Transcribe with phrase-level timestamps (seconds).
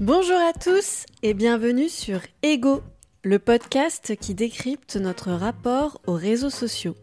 [0.00, 2.82] Bonjour à tous et bienvenue sur Ego,
[3.24, 6.94] le podcast qui décrypte notre rapport aux réseaux sociaux.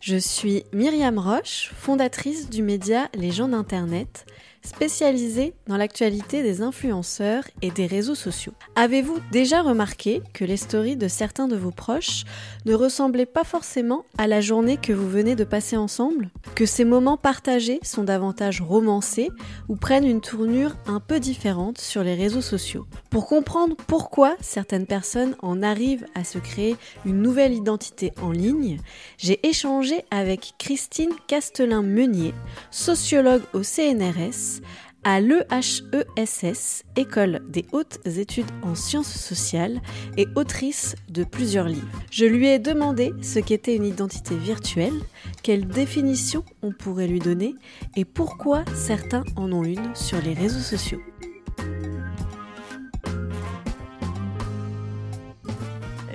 [0.00, 4.26] Je suis Myriam Roche, fondatrice du média Les gens d'Internet,
[4.66, 8.52] spécialisée dans l'actualité des influenceurs et des réseaux sociaux.
[8.74, 12.24] Avez-vous déjà remarqué que les stories de certains de vos proches
[12.66, 16.30] ne ressemblaient pas forcément à la journée que vous venez de passer ensemble?
[16.54, 19.30] Que ces moments partagés sont davantage romancés
[19.68, 22.86] ou prennent une tournure un peu différente sur les réseaux sociaux?
[23.10, 28.78] Pour comprendre pourquoi certaines personnes en arrivent à se créer une nouvelle identité en ligne,
[29.16, 32.34] j'ai échangé avec Christine Castelin-Meunier,
[32.70, 34.55] sociologue au CNRS,
[35.04, 39.80] à l'EHESS, École des hautes études en sciences sociales
[40.16, 41.86] et autrice de plusieurs livres.
[42.10, 45.00] Je lui ai demandé ce qu'était une identité virtuelle,
[45.44, 47.54] quelle définition on pourrait lui donner
[47.94, 51.00] et pourquoi certains en ont une sur les réseaux sociaux.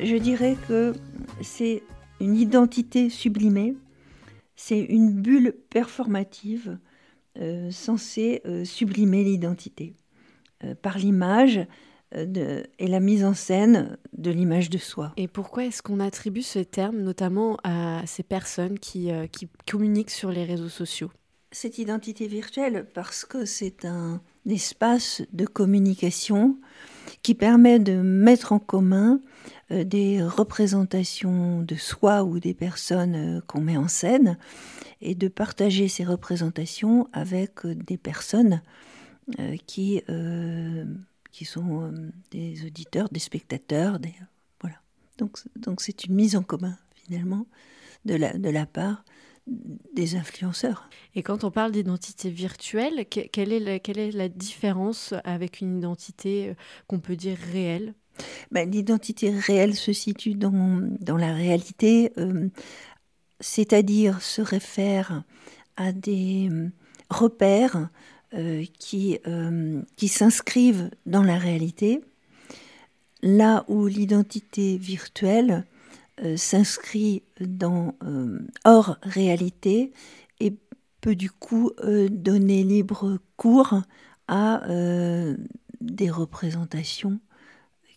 [0.03, 0.93] Je dirais que
[1.41, 1.83] c'est
[2.19, 3.75] une identité sublimée,
[4.55, 6.77] c'est une bulle performative
[7.71, 9.95] censé euh, sublimer l'identité
[10.63, 11.65] euh, par l'image
[12.13, 15.13] et la mise en scène de l'image de soi.
[15.15, 20.29] Et pourquoi est-ce qu'on attribue ce terme notamment à ces personnes qui, qui communiquent sur
[20.29, 21.09] les réseaux sociaux?
[21.53, 26.57] Cette identité virtuelle, parce que c'est un espace de communication
[27.23, 29.19] qui permet de mettre en commun
[29.69, 34.37] des représentations de soi ou des personnes qu'on met en scène
[35.01, 38.61] et de partager ces représentations avec euh, des personnes
[39.39, 40.85] euh, qui, euh,
[41.43, 41.91] sont
[42.29, 43.99] des auditeurs, des spectateurs.
[43.99, 44.13] Des,
[44.61, 44.75] voilà.
[45.17, 47.47] Donc, c'est une mise en commun finalement
[48.05, 49.03] de la part
[49.47, 50.89] des influenceurs.
[51.15, 55.77] Et quand on parle d'identité virtuelle, quelle est, la, quelle est la différence avec une
[55.77, 56.55] identité
[56.87, 57.93] qu'on peut dire réelle?
[58.51, 62.11] Ben, L'identité réelle se situe dans, dans la réalité
[63.41, 65.23] c'est-à-dire se réfère
[65.75, 66.69] à des euh,
[67.09, 67.89] repères
[68.33, 72.01] euh, qui, euh, qui s'inscrivent dans la réalité,
[73.21, 75.65] là où l'identité virtuelle
[76.35, 77.95] s'inscrit dans
[78.65, 79.91] hors réalité
[80.39, 80.57] et
[81.01, 81.71] peut du coup
[82.09, 83.81] donner libre cours
[84.27, 84.61] à
[85.81, 87.19] des représentations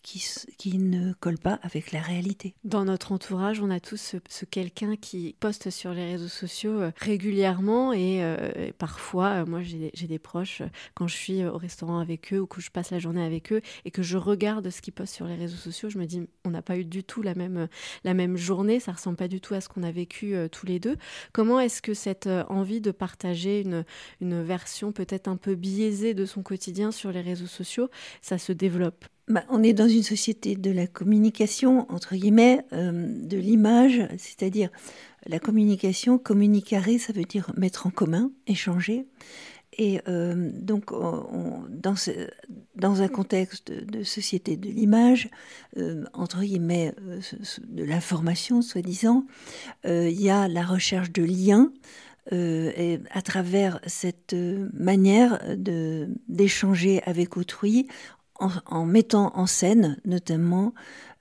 [0.05, 2.53] qui, ne colle pas avec la réalité.
[2.63, 6.91] Dans notre entourage, on a tous ce, quelqu'un qui poste sur les réseaux sociaux euh,
[6.97, 10.61] régulièrement et, euh, parfois, euh, moi j'ai des proches,
[10.93, 13.61] quand je suis au restaurant avec eux ou que je passe la journée avec eux
[13.83, 16.51] et que je regarde ce qu'ils postent sur les réseaux sociaux, je me dis, on
[16.51, 17.67] n'a pas eu du tout la même,
[18.03, 20.79] la même journée, ça ressemble pas du tout à ce qu'on a vécu tous les
[20.79, 20.97] deux.
[21.33, 23.85] Comment est-ce que cette envie de partager une,
[24.21, 27.89] une version peut-être un peu biaisée de son quotidien sur les réseaux sociaux,
[28.21, 29.05] ça se développe?
[29.27, 34.69] Bah, on est dans une société de la communication, entre guillemets, euh, de l'image, c'est-à-dire
[35.25, 39.07] la communication, communiquer, ça veut dire mettre en commun, échanger.
[39.77, 41.95] Et euh, donc, dans,
[42.75, 45.29] dans, un contexte de, société de l'image,
[45.77, 46.93] euh, entre guillemets,
[47.67, 49.25] de l'information, soi-disant,
[49.85, 51.73] il y a la recherche de liens.
[52.31, 54.35] et à travers cette
[54.73, 55.39] manière
[56.27, 57.87] d'échanger avec autrui
[58.39, 60.73] en, mettant en scène notamment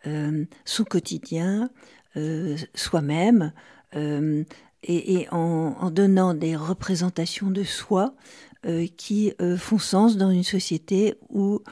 [0.07, 1.71] euh, son quotidien,
[2.17, 3.53] euh, soi-même,
[3.97, 4.45] euh,
[4.83, 8.15] et, en, donnant des représentations de soi
[8.97, 11.63] qui font sens dans une société où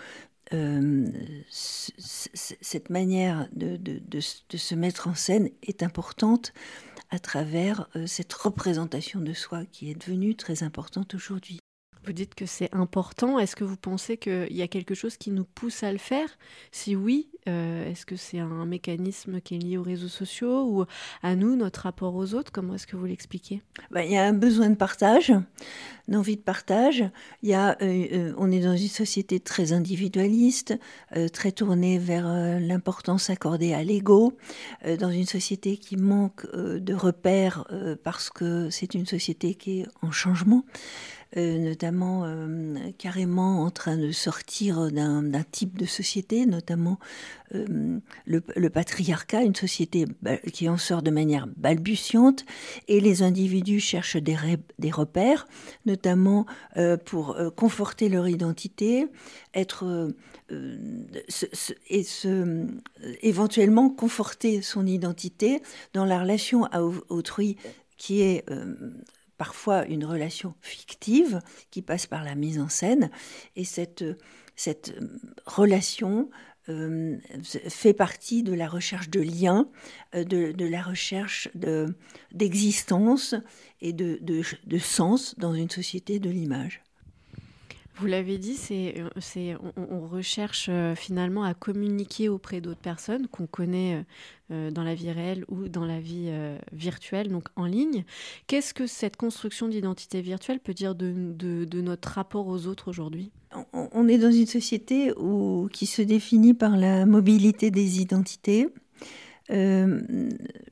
[1.48, 6.52] cette manière de, de, se mettre en scène est importante
[7.10, 11.60] à travers cette représentation de soi qui est devenue très importante aujourd'hui.
[12.04, 13.38] Vous dites que c'est important.
[13.38, 16.28] Est-ce que vous pensez qu'il y a quelque chose qui nous pousse à le faire?
[16.72, 20.84] Si oui, euh, est-ce que c'est un mécanisme qui est lié aux réseaux sociaux ou
[21.22, 22.50] à nous, notre rapport aux autres?
[22.50, 23.62] Comment est-ce que vous l'expliquez?
[23.92, 25.32] Ben, Il y a un besoin de partage,
[26.08, 27.04] d'envie de partage.
[27.44, 30.74] Y a, euh, euh, on est dans une société très individualiste,
[31.32, 32.26] très tournée vers
[32.58, 34.36] l'importance accordée à l'ego,
[34.98, 37.66] dans une société qui manque de repères
[38.02, 40.64] parce que c'est une société qui est en changement.
[41.38, 46.98] Euh, notamment euh, carrément en train de sortir d'un type de société, notamment
[47.54, 50.04] euh, le, patriarcat, une société
[50.52, 52.44] qui en sort de manière balbutiante,
[52.86, 54.36] et les individus cherchent des,
[54.78, 55.48] des repères,
[55.86, 56.44] notamment
[57.06, 59.06] pour conforter leur identité,
[59.54, 60.12] être
[61.88, 62.66] et se,
[63.22, 65.62] éventuellement conforter son identité
[65.94, 67.56] dans la relation à autrui
[67.96, 68.44] qui est
[69.42, 71.40] parfois une relation fictive
[71.72, 73.10] qui passe par la mise en scène.
[73.56, 74.04] Et cette,
[74.54, 74.94] cette
[75.46, 76.30] relation
[76.68, 77.18] euh,
[77.68, 79.68] fait partie de la recherche de liens,
[80.14, 81.48] euh, de, la recherche
[82.30, 83.34] d'existence
[83.80, 86.80] et de, de, sens dans une société de l'image.
[87.96, 93.46] Vous l'avez dit, c'est, c'est, on, recherche euh, finalement à communiquer auprès d'autres personnes qu'on
[93.46, 94.04] connaît
[94.50, 96.30] dans la vie réelle ou dans la vie
[96.72, 98.04] virtuelle, donc en ligne.
[98.46, 103.30] Qu'est-ce que cette construction d'identité virtuelle peut dire de, notre rapport aux autres aujourd'hui?
[103.72, 105.10] On est dans une société
[105.72, 108.68] qui se définit par la mobilité des identités.
[109.50, 110.00] Euh,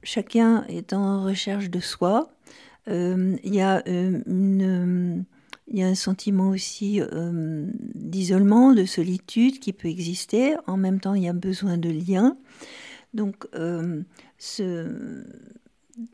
[0.03, 2.31] chacun est en recherche de soi.
[2.89, 5.17] Euh, il y, a euh,
[5.79, 7.01] y a un sentiment aussi
[7.95, 10.55] d'isolement, de solitude qui peut exister.
[10.67, 12.37] En même temps, il y a besoin de liens.
[13.15, 13.47] Donc,
[14.39, 15.25] se,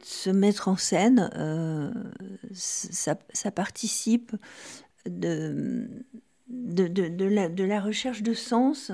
[0.02, 1.30] se, mettre en scène,
[2.52, 4.32] ça, ça, participe
[5.08, 5.88] de,
[6.48, 8.92] de, de, la, recherche de sens.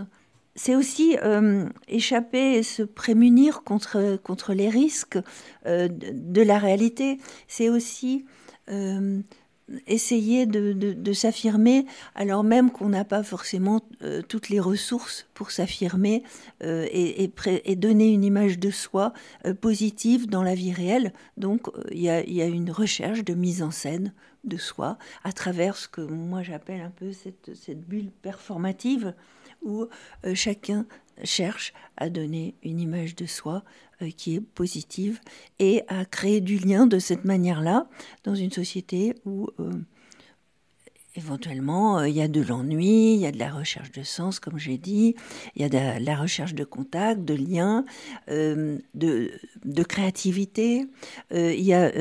[0.55, 5.19] C'est aussi euh, échapper et se prémunir contre, contre les risques
[5.67, 7.19] euh, de, la réalité.
[7.49, 8.27] C'est aussi
[8.69, 9.21] euh,
[9.87, 13.81] essayer de, s'affirmer alors même qu'on n'a pas forcément
[14.29, 16.23] toutes les ressources pour s'affirmer
[16.63, 17.31] et,
[17.65, 19.13] et, donner une image de soi
[19.61, 21.13] positive dans la vie réelle.
[21.37, 24.13] Donc il y a, y a une recherche de mise en scène
[24.45, 29.15] de soi à travers ce que moi j'appelle un peu cette, cette, bulle performative
[29.63, 29.87] où
[30.25, 30.87] euh, chacun
[31.25, 33.63] cherche à donner une image de soi
[34.03, 35.21] euh, qui est positive
[35.59, 37.87] et à créer du lien de cette manière-là
[38.25, 39.73] dans une société où euh,
[41.15, 44.41] Éventuellement, euh, il y a de l'ennui, il y a de la recherche de sens,
[44.41, 45.15] comme j'ai dit,
[45.55, 47.85] il y a de la recherche de contact, de lien,
[48.29, 50.87] de, créativité,
[51.31, 51.93] il y a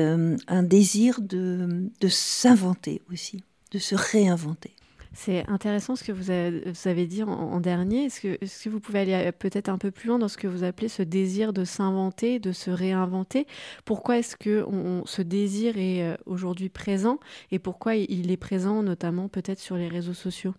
[0.48, 4.74] un désir de s'inventer aussi, de se réinventer.
[5.14, 8.06] C'est intéressant ce que vous avez, dit en, dernier.
[8.06, 10.64] Est-ce que, vous pouvez aller euh, peut-être un peu plus loin dans ce que vous
[10.64, 13.46] appelez ce désir de s'inventer, de se réinventer?
[13.84, 14.64] Pourquoi est-ce que
[15.04, 17.18] ce désir est euh, aujourd'hui présent?
[17.50, 20.54] Et pourquoi il est présent notamment peut-être sur les réseaux sociaux?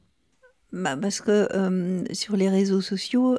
[0.71, 3.37] Bah parce que euh, sur les réseaux sociaux,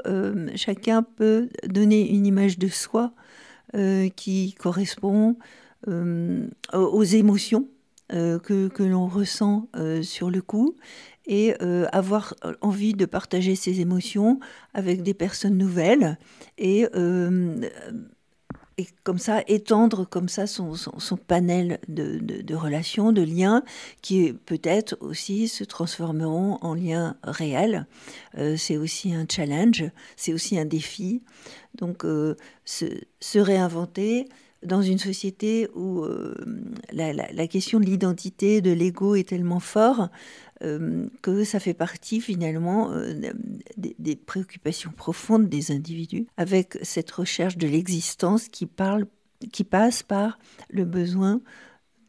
[0.56, 3.12] chacun peut donner une image de soi
[4.14, 5.36] qui correspond
[5.86, 7.68] aux émotions
[8.10, 10.76] que, que l'on ressent euh, sur le coup
[11.26, 14.40] et euh, avoir envie de partager ses émotions
[14.74, 16.18] avec des personnes nouvelles
[16.58, 16.84] et,
[18.76, 23.62] et comme ça étendre comme ça son, son, panel de, de, relations, de liens
[24.02, 27.86] qui peut-être aussi se transformeront en liens réels.
[28.56, 29.84] c'est aussi un challenge,
[30.16, 31.22] c'est aussi un défi.
[31.74, 32.04] Donc
[32.66, 32.84] se,
[33.20, 34.26] se réinventer,
[34.64, 36.34] dans une société où euh,
[36.92, 40.08] la, question de l'identité, de l'ego est tellement fort
[40.62, 43.14] euh, que ça fait partie finalement euh,
[43.76, 48.68] des, préoccupations profondes des individus, avec cette recherche de l'existence qui,
[49.52, 50.38] qui passe par
[50.70, 51.40] le besoin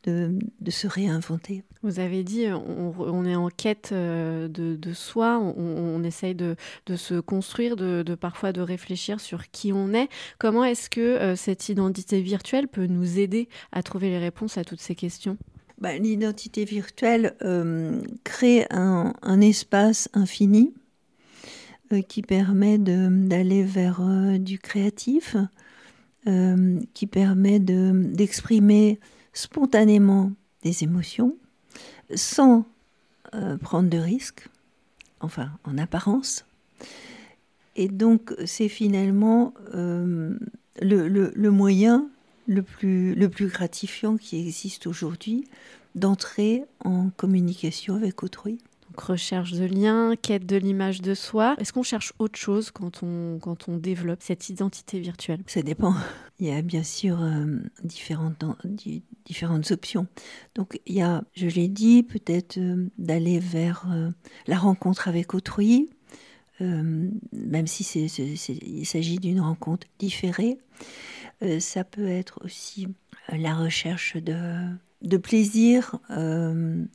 [0.03, 0.37] de,
[0.69, 1.63] se réinventer.
[1.85, 6.55] Vous avez dit, on, est en quête euh, de, soi, on, essaye de,
[6.95, 10.09] se construire, de, parfois de réfléchir sur qui on est.
[10.39, 14.63] Comment est-ce que euh, cette identité virtuelle peut nous aider à trouver les réponses à
[14.63, 15.37] toutes ces questions?
[15.77, 20.73] Bah, L'identité virtuelle euh, crée un, espace infini
[22.09, 24.01] qui permet d'aller vers
[24.39, 25.35] du créatif,
[26.25, 28.99] qui permet d'exprimer
[29.33, 30.31] spontanément
[30.63, 31.37] des émotions
[32.13, 32.65] sans
[33.33, 34.47] euh, prendre de risques,
[35.19, 36.45] enfin en apparence.
[37.75, 40.37] Et donc c'est finalement euh,
[40.81, 42.07] le, moyen
[42.47, 45.45] le plus, le plus gratifiant qui existe aujourd'hui
[45.95, 48.59] d'entrer en communication avec autrui
[49.01, 51.55] recherche de liens, quête de l'image de soi.
[51.59, 55.41] Est-ce qu'on cherche autre chose quand on, quand on développe cette identité virtuelle?
[55.47, 55.93] Ça dépend.
[56.39, 57.45] Il y a bien sûr euh,
[57.83, 58.43] différentes,
[59.25, 60.05] différentes options.
[60.53, 64.09] Donc il y a, je l'ai dit, peut-être euh, d'aller vers euh,
[64.45, 65.89] la rencontre avec autrui,
[66.59, 70.57] même si c'est, il s'agit d'une rencontre différée.
[71.59, 72.87] ça peut être aussi
[73.27, 74.65] la recherche de,
[75.01, 75.99] de plaisir.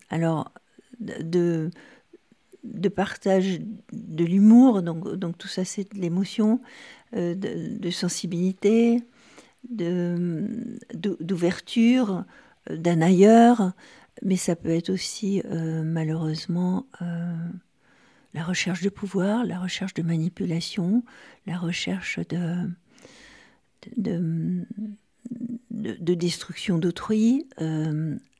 [0.08, 0.50] alors,
[1.00, 1.70] de,
[2.64, 3.60] de partage
[3.92, 6.60] de l'humour, donc, donc tout ça c'est de l'émotion,
[7.16, 9.02] euh, de, sensibilité,
[9.64, 12.24] d'ouverture,
[12.70, 13.72] euh, d'un ailleurs,
[14.22, 16.86] mais ça peut être aussi euh, malheureusement
[18.32, 21.02] la recherche de pouvoir, la recherche de manipulation,
[21.46, 22.70] la recherche de,
[23.96, 24.64] de,
[25.80, 27.46] destruction d'autrui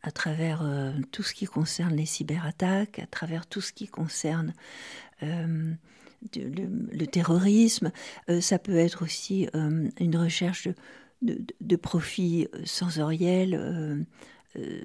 [0.03, 0.65] à travers
[1.13, 4.55] tout ce qui concerne les cyberattaques, à travers tout ce qui concerne
[5.23, 5.77] le,
[6.35, 7.93] le, terrorisme.
[8.41, 10.69] ça peut être aussi une recherche
[11.23, 14.83] de, de, profits sensoriels euh,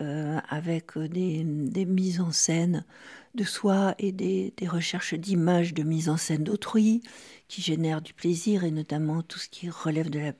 [0.00, 1.44] euh, avec des,
[1.86, 2.84] mises en scène
[3.34, 7.02] de soi et des, recherches d'images de mise en scène d'autrui
[7.46, 10.32] qui génèrent du plaisir et notamment tout ce qui relève de la,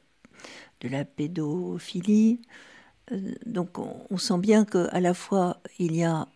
[0.80, 2.40] de la pédophilie.
[3.12, 6.28] Euh, donc on, sent bien qu'à la fois il y a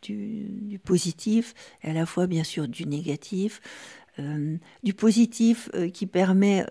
[0.00, 3.60] du, du, positif et à la fois bien sûr du négatif.
[4.82, 6.64] du positif qui permet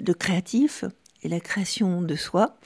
[0.00, 0.84] de créatif,
[1.22, 2.58] et la création de soi,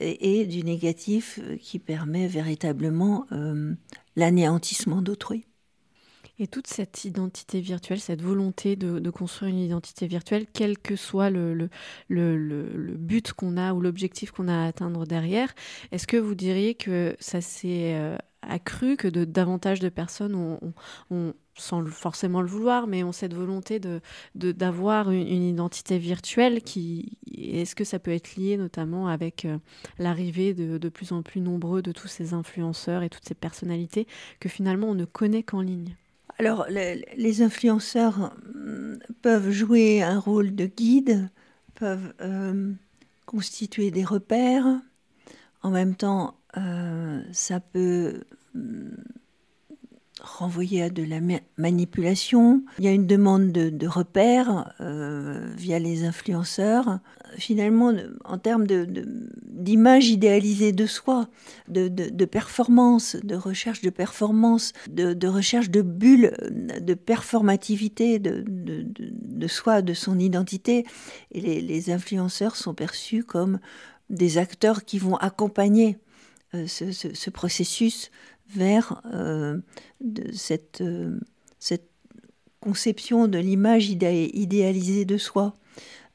[0.00, 3.74] et, du négatif euh, qui permet véritablement euh,
[4.16, 5.44] l'anéantissement d'autrui.
[6.40, 11.30] Et toute cette identité virtuelle, cette volonté de, construire une identité virtuelle, quel que soit
[11.30, 11.68] le,
[12.08, 15.52] but qu'on a ou l'objectif qu'on a à atteindre derrière,
[15.90, 21.84] est-ce que vous diriez que ça s'est euh, accru, que davantage de personnes ont, sans
[21.86, 23.80] forcément le vouloir, mais ont cette volonté
[24.36, 26.62] d'avoir une, identité virtuelle
[27.36, 29.58] est-ce que ça peut être lié notamment avec euh,
[29.98, 34.06] l'arrivée de, de, plus en plus nombreux de tous ces influenceurs et toutes ces personnalités
[34.38, 35.96] que finalement on ne connaît qu'en ligne?
[36.38, 41.30] Alors, les, influenceurs euh, peuvent jouer un rôle de guide,
[41.74, 42.72] peuvent euh,
[43.26, 44.80] constituer des repères.
[45.62, 48.22] En même temps, euh, ça peut
[50.20, 51.18] renvoyer à de la
[51.56, 52.62] manipulation.
[52.78, 57.00] Il y a une demande de, repères euh, via les influenceurs.
[57.36, 57.92] Finalement,
[58.24, 61.28] en termes d'image idéalisée de soi,
[61.68, 66.32] de, performance, de recherche de performance, de, recherche de bulles,
[66.80, 70.84] de performativité de, soi, de son identité.
[71.32, 73.60] Et les, influenceurs sont perçus comme
[74.10, 75.98] des acteurs qui vont accompagner
[76.54, 78.10] euh, ce, processus
[78.48, 79.60] vers euh,
[80.32, 81.20] cette, euh,
[81.58, 81.90] cette,
[82.60, 85.54] conception de l'image idéalisée de soi,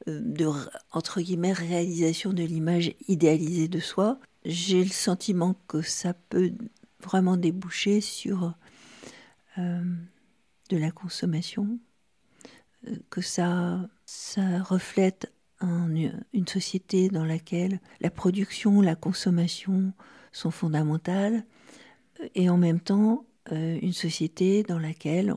[0.06, 0.46] de,
[0.92, 4.20] entre guillemets, réalisation de l'image idéalisée de soi.
[4.44, 6.52] J'ai le sentiment que ça peut
[7.02, 8.54] vraiment déboucher sur
[9.56, 11.78] de la consommation,
[13.08, 19.94] que ça reflète une société dans laquelle la production, la consommation
[20.34, 21.44] sont fondamentales,
[22.34, 25.34] et en même temps euh, une société dans laquelle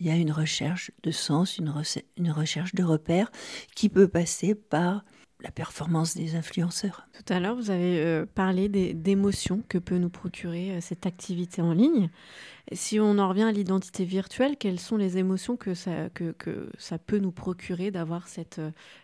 [0.00, 1.72] il y a une recherche de sens, une,
[2.16, 3.30] une recherche de repères
[3.74, 5.04] qui peut passer par
[5.40, 7.06] la performance des influenceurs.
[7.12, 11.60] Tout à l'heure, vous avez euh, parlé d'émotions que peut nous procurer euh, cette activité
[11.60, 12.08] en ligne.
[12.72, 16.70] Si on en revient à l'identité virtuelle, quelles sont les émotions que ça, que, que
[16.78, 18.60] ça peut nous procurer d'avoir cette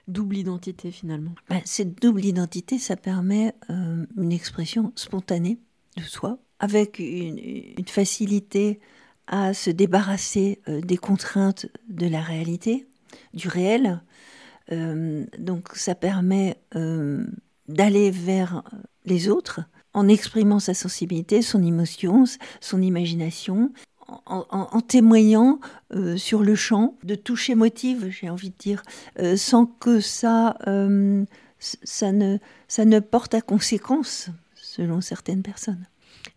[0.08, 1.34] double identité finalement?
[1.48, 5.58] Ben, Cette double identité, ça permet une expression spontanée
[5.96, 8.80] de soi, avec une, facilité
[9.26, 12.86] à se débarrasser euh, des contraintes de la réalité,
[13.34, 14.02] du réel.
[14.70, 17.26] Euh, donc ça permet euh,
[17.68, 18.62] d'aller vers
[19.04, 19.60] les autres
[19.94, 22.24] en exprimant sa sensibilité, son émotion,
[22.60, 23.72] son imagination,
[24.26, 25.58] en, témoignant
[26.16, 28.82] sur le champ de touche émotive, j'ai envie de dire,
[29.36, 30.56] sans que ça,
[31.58, 32.38] ça, ne,
[32.68, 35.86] ça ne porte à conséquence selon certaines personnes.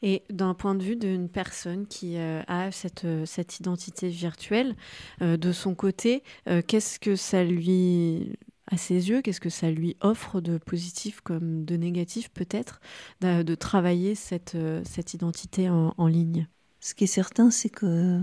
[0.02, 4.76] Et d'un point de vue d'une personne qui euh, a cette, euh, cette identité virtuelle,
[5.22, 6.24] euh, de son côté,
[6.68, 8.38] qu'est-ce que ça lui,
[8.68, 12.82] à ses yeux, qu'est-ce que ça lui offre de positif comme de négatif peut-être,
[13.22, 16.48] de, travailler cette, cette identité en, en, ligne?
[16.80, 18.22] Ce qui est certain, c'est que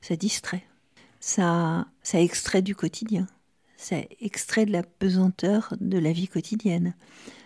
[0.00, 0.64] ça distrait,
[1.20, 3.26] ça, ça extrait du quotidien,
[3.76, 6.94] ça extrait de la pesanteur de la vie quotidienne,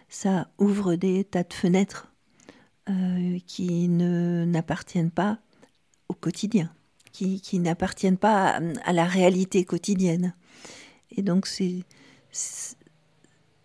[0.09, 2.08] ça ouvre des tas de fenêtres
[2.91, 5.39] euh, qui n'appartiennent pas
[6.09, 6.73] au quotidien,
[7.13, 10.35] qui, qui n'appartiennent pas à, la réalité quotidienne.
[11.11, 11.85] Et donc c'est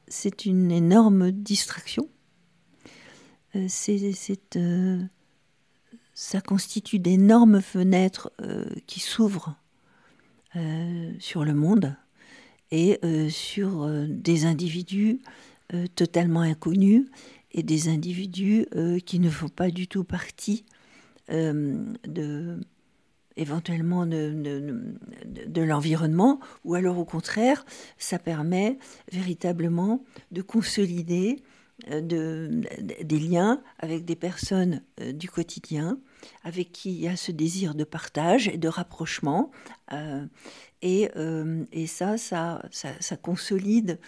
[0.08, 2.10] c'est une énorme distraction.
[3.56, 5.01] Euh, c'est, euh,
[6.13, 8.30] ça constitue d'énormes fenêtres
[8.88, 9.56] qui s'ouvrent
[11.20, 11.96] sur le monde
[12.72, 13.00] et
[13.32, 15.20] sur des individus
[15.96, 17.06] totalement inconnus
[17.54, 20.66] et des individus euh, qui ne font pas du tout partie
[21.30, 22.60] euh, de
[23.36, 24.32] éventuellement de,
[25.26, 27.66] de, l'environnement, ou alors au contraire,
[27.98, 28.78] ça permet
[29.12, 31.42] véritablement de consolider
[31.90, 32.62] euh, de,
[33.02, 34.84] des liens avec des personnes
[35.16, 35.98] du quotidien
[36.44, 39.50] avec qui il y a ce désir de partage et de rapprochement.
[40.84, 41.10] et,
[41.72, 44.00] et ça, ça, ça, consolide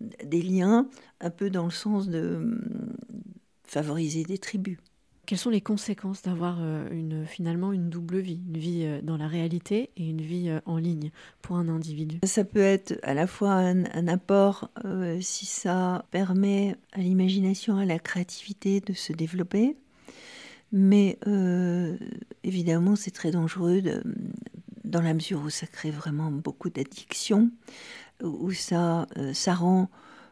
[0.00, 0.88] des liens
[1.20, 2.60] un peu dans le sens de
[3.64, 4.78] favoriser des tribus.
[5.30, 9.16] Quelles sont les conséquences d'avoir euh, une, finalement une double vie, une vie euh, dans
[9.16, 12.18] la réalité et une vie euh, en ligne pour un individu?
[12.24, 14.70] Ça peut être à la fois un, apport
[15.20, 19.76] si ça permet à l'imagination, à la créativité de se développer,
[20.72, 21.16] mais
[22.42, 23.82] évidemment c'est très dangereux
[24.90, 27.50] dans la mesure où ça crée vraiment beaucoup d'addiction,
[28.22, 29.88] où ça, ça rend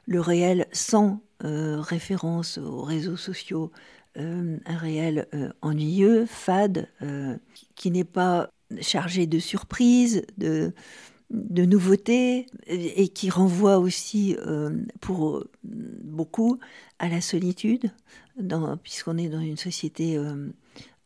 [0.07, 3.71] le réel sans référence aux réseaux sociaux,
[4.19, 7.37] euh, un réel euh, ennuyeux, fade, euh,
[7.77, 8.50] qui n'est pas
[8.81, 10.73] chargé de surprises, de
[11.31, 14.37] nouveautés, et qui renvoie aussi,
[15.00, 16.59] pour beaucoup,
[16.99, 17.91] à la solitude,
[18.83, 20.19] puisqu'on est dans une société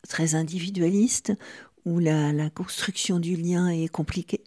[0.09, 1.35] très individualiste,
[1.85, 4.45] où la construction du lien est compliquée.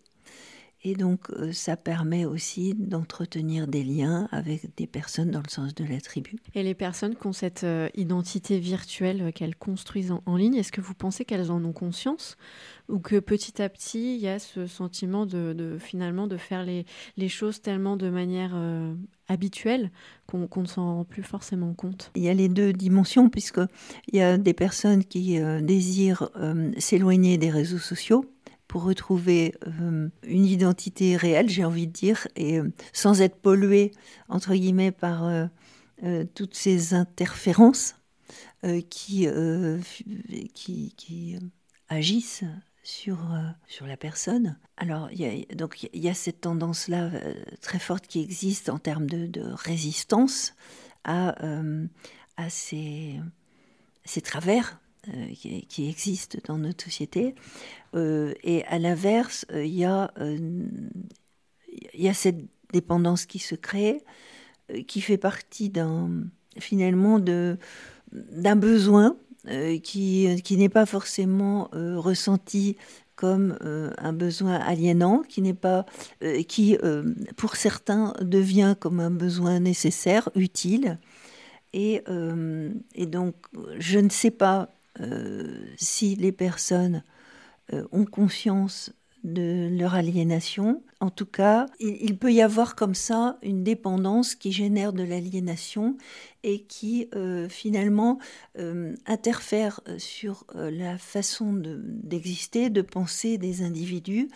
[0.87, 5.73] Et donc, euh, ça permet aussi d'entretenir des liens avec des personnes dans le sens
[5.73, 6.35] de la tribu.
[6.53, 10.71] Et les personnes qui ont cette euh, identité virtuelle euh, qu'elles construisent en, ligne, est-ce
[10.71, 12.37] que vous pensez qu'elles en ont conscience
[12.87, 16.85] ou que petit à petit, il y a ce sentiment de, finalement de faire les,
[17.29, 18.55] choses tellement de manière
[19.27, 19.89] habituelle
[20.27, 22.11] qu'on ne s'en rend plus forcément compte?
[22.15, 23.67] Il y a les deux dimensions, puisqu'il
[24.13, 26.29] y a des personnes qui désirent
[26.77, 28.25] s'éloigner des réseaux sociaux
[28.83, 33.91] retrouver euh, une identité réelle, j'ai envie de dire, et euh, sans être pollué,
[34.29, 37.95] entre guillemets, par euh, toutes ces interférences
[38.89, 39.27] qui,
[40.53, 41.39] qui, qui
[41.87, 42.43] agissent
[42.83, 43.19] sur,
[43.67, 44.57] sur la personne.
[44.77, 47.11] Alors, y a, donc il y a cette tendance-là
[47.61, 50.55] très forte qui existe en termes de, de résistance
[51.03, 51.35] à,
[52.37, 53.19] à ces,
[54.03, 54.79] ces travers
[55.33, 57.35] qui, qui, existent dans notre société.
[57.95, 60.11] Euh, et à l'inverse, euh, il y, a,
[61.93, 62.39] y a cette
[62.73, 64.03] dépendance qui se crée,
[64.87, 66.09] qui fait partie d'un,
[66.57, 69.17] finalement d'un besoin
[69.83, 72.75] qui, qui n'est pas forcément ressenti
[73.15, 75.85] comme un besoin aliénant, qui n'est pas,
[76.47, 76.77] qui
[77.37, 80.97] pour certains devient comme un besoin nécessaire, utile.
[81.73, 82.03] Et,
[82.95, 83.35] et donc,
[83.77, 84.74] je ne sais pas euh,
[85.77, 87.03] si les personnes
[87.73, 90.83] euh, ont conscience de leur aliénation.
[90.99, 95.97] En tout cas, il, peut y avoir comme ça une dépendance qui génère de l'aliénation
[96.43, 98.19] et qui euh, finalement
[99.07, 104.29] interfère sur la façon d'exister, de, penser des individus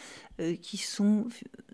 [0.64, 1.28] qui sont,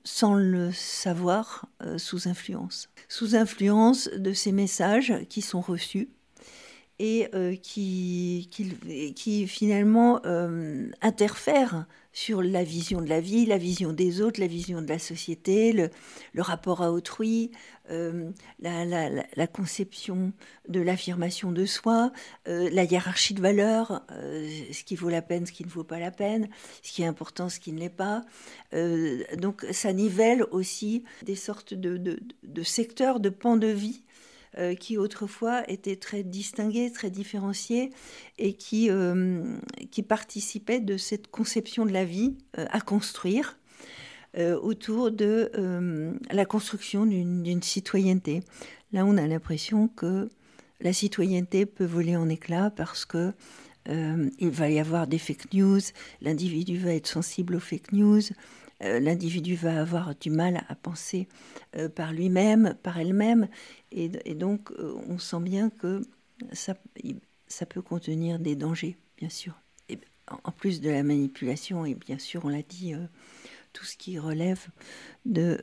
[0.04, 2.90] sans le savoir, sous influence.
[3.08, 6.10] Sous influence de ces messages qui sont reçus
[7.00, 13.58] et euh, qui, qui, qui, finalement euh, interfère sur la vision de la vie, la
[13.58, 15.90] vision des autres, la vision de la société, le,
[16.38, 17.52] rapport à autrui,
[17.92, 20.32] euh, la, la, conception
[20.70, 22.14] de l'affirmation de soi,
[22.46, 26.12] la hiérarchie de valeurs, ce qui vaut la peine, ce qui ne vaut pas la
[26.12, 26.48] peine,
[26.84, 28.24] ce qui est important, ce qui ne l'est pas.
[29.38, 34.05] donc ça nivelle aussi des sortes de, de, de secteurs, de pans de vie
[34.58, 37.90] euh, qui autrefois étaient très distingués, très différenciés
[38.38, 39.58] et qui, euh,
[39.92, 43.58] qui participaient de cette conception de la vie euh, à construire
[44.62, 45.50] autour de
[46.30, 48.44] la construction d'une citoyenneté.
[48.92, 50.28] Là, on a l'impression que
[50.82, 53.32] la citoyenneté peut voler en éclats parce que
[53.88, 55.80] il va y avoir des fake news,
[56.20, 58.24] l'individu va être sensible aux fake news,
[58.82, 61.28] l'individu va avoir du mal à penser
[61.76, 63.48] euh, par lui-même, par elle-même,
[63.92, 66.02] et, donc euh, on sent bien que
[66.52, 66.76] ça,
[67.66, 69.54] peut contenir des dangers, bien sûr.
[70.44, 72.94] En plus de la manipulation, et bien sûr, on l'a dit,
[73.74, 74.66] tout ce qui relève
[75.26, 75.60] de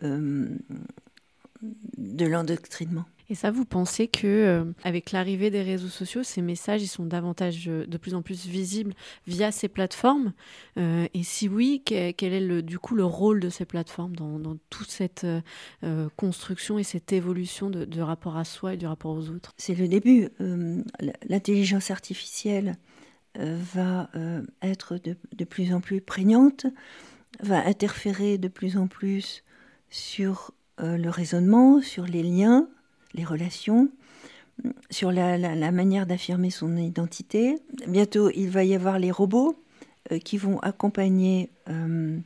[1.98, 3.04] l'endoctrinement.
[3.28, 7.06] Et ça, vous pensez que euh, avec l'arrivée des réseaux sociaux, ces messages ils sont
[7.06, 8.94] davantage, euh, de plus en plus visibles
[9.26, 10.32] via ces plateformes?
[10.78, 14.56] Euh, Et si oui, quel, est le, du coup le rôle de ces plateformes dans,
[14.70, 15.26] toute cette
[16.16, 19.52] construction et cette évolution de, rapport à soi et du rapport aux autres?
[19.56, 20.28] C'est le début.
[21.28, 22.76] L'intelligence artificielle
[23.36, 24.10] va
[24.62, 26.66] être de, de, plus en plus prégnante,
[27.40, 29.44] va interférer de plus en plus
[29.90, 32.68] sur le raisonnement, sur les liens
[33.14, 33.90] les relations,
[34.90, 37.58] sur la, manière d'affirmer son identité.
[37.88, 39.56] Bientôt, il va y avoir les robots
[40.10, 42.18] euh, qui vont accompagner euh,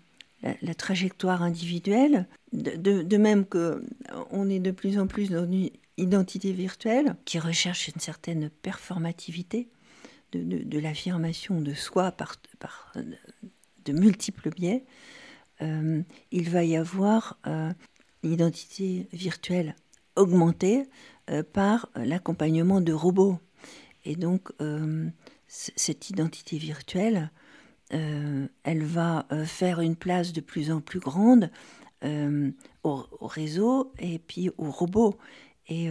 [0.63, 3.83] la, trajectoire individuelle, de, même que
[4.31, 9.69] on est de plus en plus dans une identité virtuelle qui recherche une certaine performativité
[10.33, 12.93] de, l'affirmation de soi par, par,
[13.85, 14.85] de multiples biais,
[15.61, 17.39] il va y avoir
[18.23, 19.75] l'identité virtuelle
[20.17, 20.85] augmentée
[21.53, 23.39] par l'accompagnement de robots.
[24.05, 24.51] Et donc,
[25.49, 27.31] cette identité virtuelle,
[27.91, 31.51] elle va faire une place de plus en plus grande
[32.85, 35.17] au, réseau et puis aux robots.
[35.69, 35.91] Et,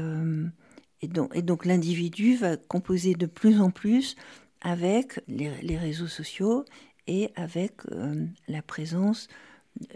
[1.03, 4.15] donc, l'individu va composer de plus en plus
[4.65, 6.65] avec les, réseaux sociaux
[7.07, 9.27] et avec euh, la présence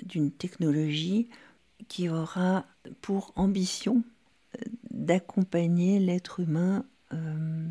[0.03, 1.27] d'une technologie
[1.87, 2.65] qui aura
[3.01, 4.18] pour ambition euh,
[4.91, 7.67] d'accompagner l'être humain euh,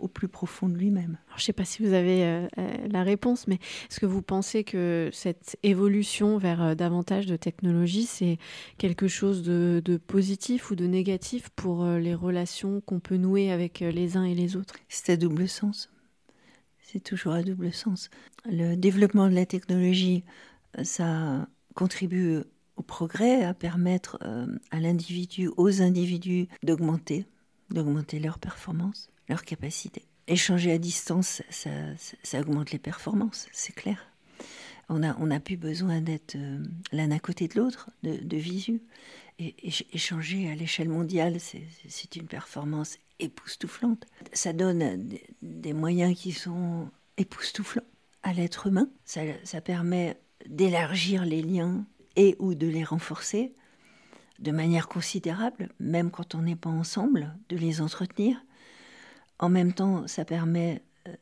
[0.00, 1.18] au plus profond de lui-même.
[1.36, 3.56] Je ne sais pas si vous avez euh, euh, la réponse, mais
[3.88, 8.38] est-ce que vous pensez que cette évolution vers euh, davantage de technologie, c'est
[8.78, 14.16] quelque chose de, positif ou de négatif pour les relations qu'on peut nouer avec les
[14.16, 14.74] uns et les autres?
[14.88, 15.90] C'est à double sens.
[16.78, 18.08] C'est toujours à double sens.
[18.46, 20.24] Le développement de la technologie,
[20.82, 22.40] ça contribue
[22.90, 24.18] progrès, à permettre
[24.70, 27.24] à l'individu, aux individus d'augmenter,
[27.70, 30.02] d'augmenter leur performance leur capacité.
[30.26, 34.04] Échanger à distance, ça, augmente les performances, c'est clair.
[34.88, 38.82] On n'a on a plus besoin d'être euh, l'un à côté de l'autre, de, visu.
[39.38, 39.54] Et,
[39.92, 44.04] échanger à l'échelle mondiale, c'est une performance époustouflante.
[44.32, 45.08] Ça donne
[45.42, 47.90] des, moyens qui sont époustouflants
[48.24, 48.88] à l'être humain.
[49.04, 53.52] Ça, ça permet d'élargir les liens et ou de les renforcer
[54.40, 58.42] de manière considérable, même quand on n'est pas ensemble, de les entretenir.
[59.38, 61.14] En même temps, ça permet euh,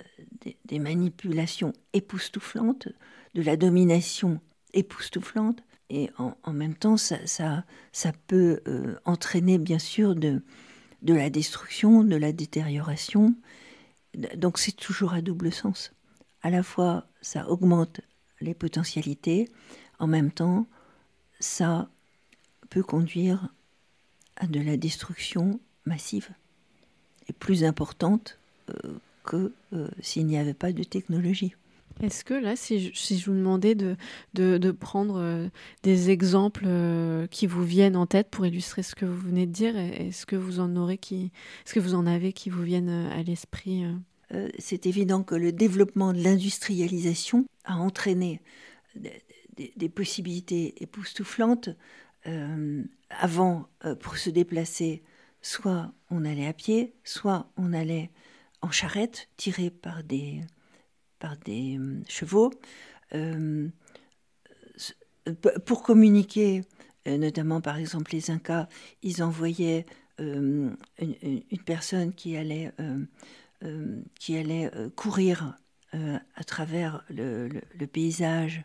[0.65, 2.89] des, manipulations époustouflantes,
[3.35, 4.41] de la domination
[4.73, 10.43] époustouflante, et en, même temps, ça, ça, peut euh, entraîner bien sûr de,
[11.03, 13.35] de la destruction, de la détérioration.
[14.37, 15.93] Donc c'est toujours à double sens.
[16.43, 18.03] À la fois, ça augmente
[18.41, 19.49] les potentialités,
[19.99, 20.67] en même temps,
[21.41, 21.89] ça
[22.71, 23.49] peut conduire
[24.37, 26.31] à de la destruction massive
[27.33, 28.39] plus importante
[28.71, 31.55] euh, que euh, s'il n'y avait pas de technologie.
[32.01, 33.97] Est-ce que là, si je, vous demandais de,
[34.35, 35.49] de, prendre euh,
[35.83, 36.67] des exemples
[37.31, 40.37] qui vous viennent en tête pour illustrer ce que vous venez de dire, est-ce que
[40.37, 41.33] vous en aurez qui,
[41.67, 43.83] est-ce que vous en avez qui vous viennent à l'esprit
[44.61, 48.41] C'est évident que le développement de l'industrialisation a entraîné
[49.77, 51.71] des, possibilités époustouflantes.
[53.11, 53.69] avant,
[54.01, 55.03] pour se déplacer,
[55.41, 58.11] soit on allait à pied, soit on allait
[58.61, 60.43] en charrette tirée par des,
[61.19, 62.53] par euh, chevaux.
[63.15, 63.69] Euh,
[65.67, 66.63] pour communiquer,
[67.07, 68.69] euh, notamment par exemple les Incas,
[69.03, 69.87] ils envoyaient
[70.19, 70.77] une,
[71.65, 72.73] personne qui allait,
[74.97, 75.57] courir
[75.93, 78.65] à travers le paysage.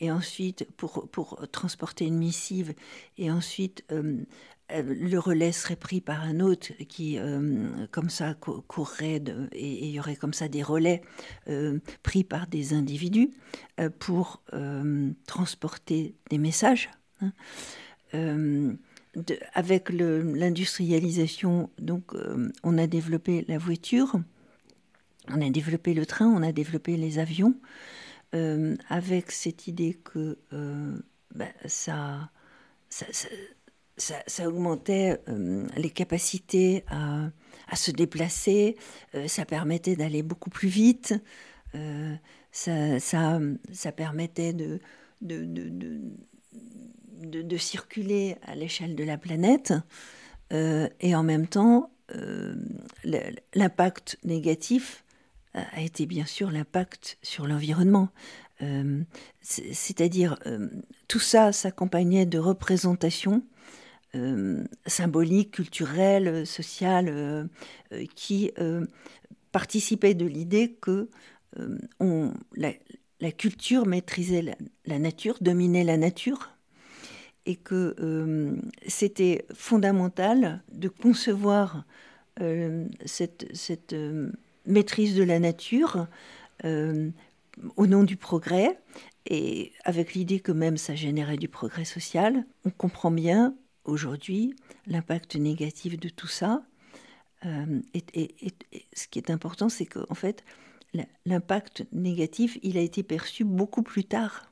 [0.00, 2.74] Et ensuite, pour, pour, transporter une missive,
[3.18, 3.84] et ensuite
[4.72, 9.90] euh, le relais serait pris par un autre qui, euh, comme ça, courrait et il
[9.90, 11.02] y aurait comme ça des relais
[11.48, 13.30] euh, pris par des individus
[13.98, 14.42] pour
[15.26, 16.90] transporter des messages.
[17.20, 17.32] Hein.
[19.54, 22.12] avec l'industrialisation, donc,
[22.62, 24.16] on a développé la voiture,
[25.28, 27.54] on a développé le train, on a développé les avions,
[28.88, 30.38] avec cette idée que
[31.34, 32.30] ben, ça,
[34.46, 37.30] augmentait euh, les capacités à,
[37.74, 38.76] se déplacer,
[39.14, 41.14] euh, ça permettait d'aller beaucoup plus vite,
[41.74, 42.14] euh,
[42.52, 44.78] ça, permettait de,
[47.58, 49.74] circuler à l'échelle de la planète,
[50.52, 51.90] et en même temps,
[53.54, 55.03] l'impact négatif
[55.54, 58.08] a été bien sûr l'impact sur l'environnement.
[59.40, 60.38] C'est-à-dire,
[61.08, 63.42] tout ça s'accompagnait de représentations
[64.14, 67.44] euh, symbolique, culturelle, sociale, euh,
[67.92, 68.52] euh, qui
[69.50, 71.08] participait de l'idée que
[72.56, 76.50] la, culture maîtrisait la, nature, dominait la nature,
[77.46, 81.84] et que c'était fondamental de concevoir
[83.04, 83.84] cette
[84.66, 86.06] maîtrise de la nature
[87.76, 88.78] au nom du progrès,
[89.26, 94.54] et avec l'idée que même ça générait du progrès social, on comprend bien aujourd'hui
[94.86, 96.62] l'impact négatif de tout ça.
[97.46, 98.34] Euh, et,
[98.94, 100.44] ce qui est important, c'est qu'en fait,
[101.26, 104.50] l'impact négatif, il a été perçu beaucoup plus tard,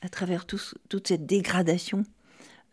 [0.00, 2.04] à travers toute cette dégradation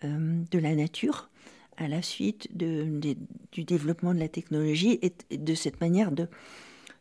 [0.03, 1.29] euh, de la nature,
[1.77, 6.27] à la suite du développement de la technologie et, de cette manière de,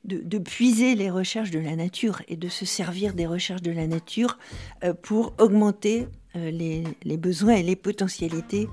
[0.05, 3.87] de, puiser les recherches de la nature et de se servir des recherches de la
[3.87, 4.39] nature
[4.83, 8.69] euh, pour augmenter euh, les, besoins et les potentialités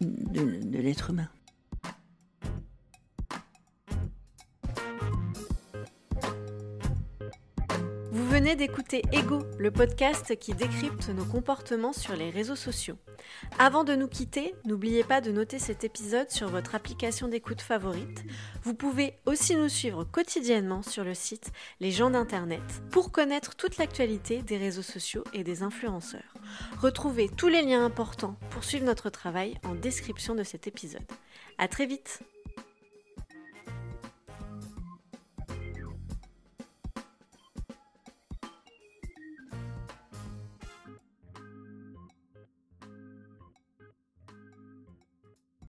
[0.00, 1.28] de l'être humain.
[8.30, 12.94] Venez d'écouter Ego, le podcast qui décrypte nos comportements sur les réseaux sociaux.
[13.58, 18.22] Avant de nous quitter, n'oubliez pas de noter cet épisode sur votre application d'écoute favorite.
[18.62, 22.62] Vous pouvez aussi nous suivre quotidiennement sur le site Les gens d'Internet
[22.92, 26.34] pour connaître toute l'actualité des réseaux sociaux et des influenceurs.
[26.78, 31.02] Retrouvez tous les liens importants pour suivre notre travail en description de cet épisode.
[31.58, 32.22] À très vite!